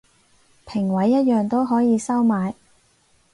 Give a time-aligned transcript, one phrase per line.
[0.65, 2.55] 評委一樣都可以收買